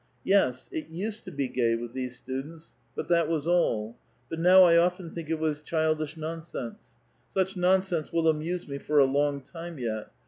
Yes, 0.23 0.67
it 0.71 0.89
used 0.89 1.25
to 1.25 1.31
be 1.31 1.47
gay 1.47 1.75
with 1.75 1.93
these 1.93 2.17
students, 2.17 2.75
but 2.95 3.07
'^^t 3.07 3.27
was 3.27 3.47
all. 3.47 3.99
But 4.31 4.39
now 4.39 4.63
I 4.63 4.75
often 4.75 5.11
think 5.11 5.29
it 5.29 5.37
was 5.37 5.61
childish 5.61 6.17
non 6.17 6.39
?^^^8e; 6.39 6.95
such 7.29 7.55
nonsense 7.55 8.11
will 8.11 8.27
amuse 8.27 8.67
me 8.67 8.79
for 8.79 8.97
a 8.97 9.05
long 9.05 9.41
time 9.41 9.77
yet. 9.77 10.07